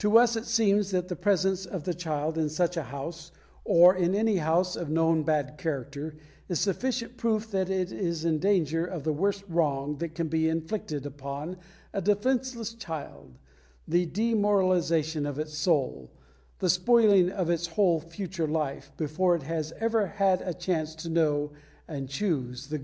To 0.00 0.18
us 0.18 0.36
it 0.36 0.44
seems 0.44 0.90
that 0.90 1.08
the 1.08 1.16
presence 1.16 1.64
of 1.64 1.84
the 1.84 1.94
child 1.94 2.36
in 2.36 2.50
such 2.50 2.76
a 2.76 2.82
house, 2.82 3.32
or 3.64 3.94
in 3.94 4.14
any 4.14 4.36
house 4.36 4.76
of 4.76 4.90
known 4.90 5.22
bad 5.22 5.56
character, 5.56 6.16
is 6.50 6.60
sufficient 6.60 7.16
proof 7.16 7.50
that 7.52 7.70
it 7.70 7.90
is 7.90 8.26
in 8.26 8.40
danger 8.40 8.84
of 8.84 9.04
the 9.04 9.12
worst 9.14 9.42
wrong 9.48 9.96
that 10.00 10.14
can 10.14 10.28
be 10.28 10.50
inflicted 10.50 11.06
upon 11.06 11.56
a 11.94 12.02
defenceless 12.02 12.74
child 12.74 13.38
the 13.88 14.04
demoralisation 14.04 15.24
of 15.24 15.38
its 15.38 15.54
soul, 15.54 16.10
the 16.58 16.68
spoiling 16.68 17.30
of 17.30 17.48
its 17.48 17.68
whole 17.68 18.00
future 18.00 18.46
life, 18.46 18.92
before 18.98 19.34
it 19.34 19.44
has 19.44 19.72
ever 19.80 20.06
had 20.08 20.42
a 20.42 20.52
chance 20.52 20.94
to 20.96 21.08
know 21.08 21.52
and 21.88 22.10
choose 22.10 22.66
the 22.66 22.76
good. 22.76 22.82